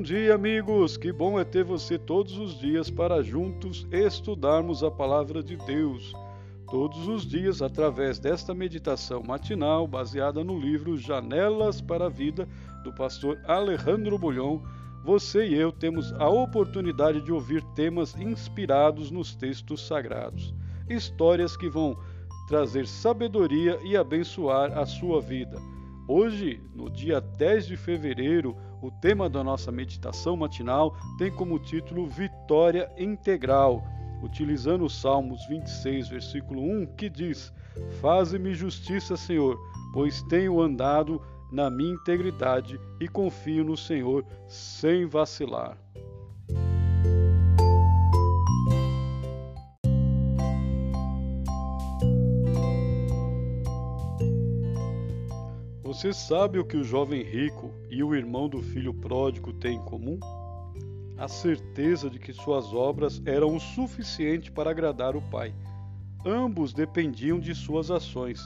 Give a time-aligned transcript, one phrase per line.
[0.00, 0.96] Bom dia, amigos!
[0.96, 6.14] Que bom é ter você todos os dias para juntos estudarmos a palavra de Deus.
[6.70, 12.48] Todos os dias, através desta meditação matinal baseada no livro Janelas para a Vida,
[12.82, 14.62] do pastor Alejandro Bulhon,
[15.04, 20.54] você e eu temos a oportunidade de ouvir temas inspirados nos textos sagrados,
[20.88, 21.94] histórias que vão
[22.48, 25.60] trazer sabedoria e abençoar a sua vida.
[26.08, 32.06] Hoje, no dia 10 de fevereiro, o tema da nossa meditação matinal tem como título
[32.06, 33.84] Vitória Integral,
[34.22, 37.52] utilizando o Salmos 26, versículo 1, que diz:
[38.00, 39.58] Faze-me justiça, Senhor,
[39.92, 41.20] pois tenho andado
[41.52, 45.76] na minha integridade e confio no Senhor sem vacilar.
[55.90, 59.82] Você sabe o que o jovem rico e o irmão do filho pródigo têm em
[59.82, 60.20] comum?
[61.18, 65.52] A certeza de que suas obras eram o suficiente para agradar o Pai.
[66.24, 68.40] Ambos dependiam de suas ações.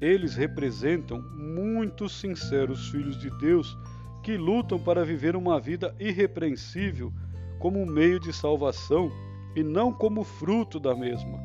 [0.00, 3.78] Eles representam muitos sinceros filhos de Deus
[4.24, 7.12] que lutam para viver uma vida irrepreensível
[7.60, 9.08] como um meio de salvação
[9.54, 11.38] e não como fruto da mesma.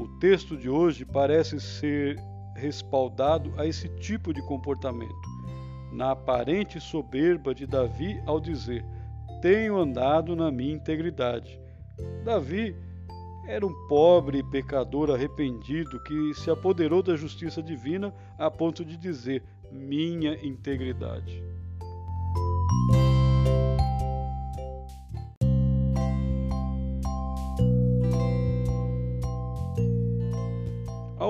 [0.00, 2.18] O texto de hoje parece ser
[2.62, 5.28] respaldado a esse tipo de comportamento,
[5.92, 8.84] na aparente soberba de Davi ao dizer:
[9.40, 11.60] Tenho andado na minha integridade.
[12.24, 12.76] Davi
[13.48, 19.42] era um pobre pecador arrependido que se apoderou da justiça divina a ponto de dizer:
[19.72, 21.42] Minha integridade.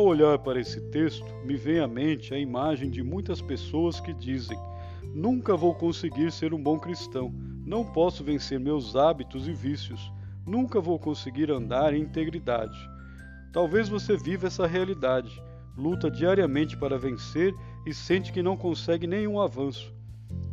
[0.02, 4.12] Ao olhar para esse texto, me vem à mente a imagem de muitas pessoas que
[4.12, 4.58] dizem:
[5.14, 7.32] Nunca vou conseguir ser um bom cristão,
[7.64, 10.12] não posso vencer meus hábitos e vícios,
[10.44, 12.76] nunca vou conseguir andar em integridade.
[13.52, 15.40] Talvez você viva essa realidade,
[15.78, 17.54] luta diariamente para vencer
[17.86, 19.94] e sente que não consegue nenhum avanço.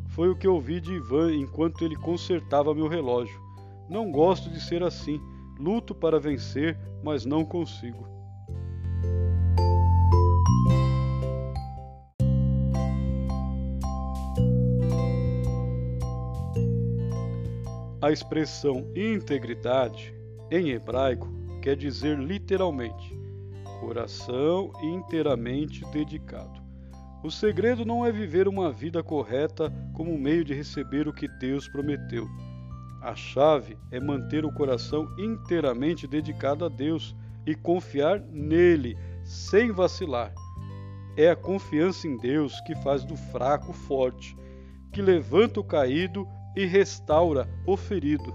[0.09, 3.41] Foi o que ouvi de Ivan enquanto ele consertava meu relógio.
[3.89, 5.19] Não gosto de ser assim,
[5.59, 8.18] luto para vencer, mas não consigo.
[18.01, 20.13] A expressão integridade,
[20.49, 21.27] em hebraico,
[21.61, 23.19] quer dizer literalmente
[23.81, 26.61] coração inteiramente dedicado.
[27.21, 31.67] O segredo não é viver uma vida correta como meio de receber o que Deus
[31.67, 32.25] prometeu.
[33.01, 37.13] A chave é manter o coração inteiramente dedicado a Deus
[37.45, 40.33] e confiar nele, sem vacilar.
[41.17, 44.37] É a confiança em Deus que faz do fraco forte,
[44.93, 48.33] que levanta o caído e restaura o ferido.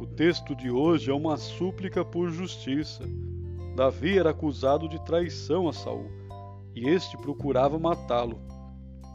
[0.00, 3.04] O texto de hoje é uma súplica por justiça.
[3.76, 6.10] Davi era acusado de traição a Saul,
[6.74, 8.40] e este procurava matá-lo.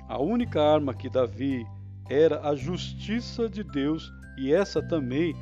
[0.07, 1.65] A única arma que Davi
[2.07, 5.35] era a justiça de Deus, e essa também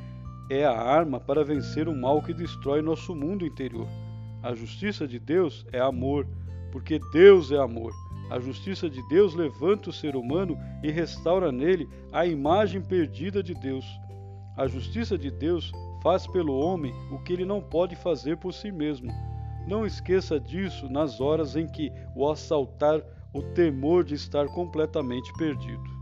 [0.50, 3.86] é a arma para vencer o mal que destrói nosso mundo interior.
[4.42, 6.26] A justiça de Deus é amor,
[6.72, 7.92] porque Deus é amor.
[8.28, 13.54] A justiça de Deus levanta o ser humano e restaura nele a imagem perdida de
[13.54, 13.84] Deus.
[14.56, 15.70] A justiça de Deus
[16.02, 19.12] faz pelo homem o que ele não pode fazer por si mesmo.
[19.68, 23.00] Não esqueça disso nas horas em que o assaltar
[23.32, 25.99] o temor de estar completamente perdido.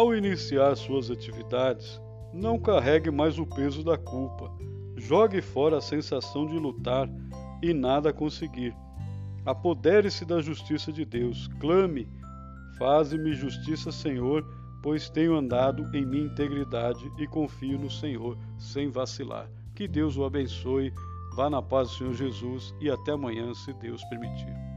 [0.00, 2.00] Ao iniciar suas atividades,
[2.32, 4.50] não carregue mais o peso da culpa.
[4.96, 7.06] Jogue fora a sensação de lutar
[7.62, 8.74] e nada conseguir.
[9.44, 11.48] Apodere-se da justiça de Deus.
[11.60, 12.08] Clame:
[12.78, 14.42] Faze-me justiça, Senhor,
[14.82, 19.50] pois tenho andado em minha integridade e confio no Senhor sem vacilar.
[19.74, 20.94] Que Deus o abençoe.
[21.36, 24.69] Vá na paz do Senhor Jesus e até amanhã, se Deus permitir.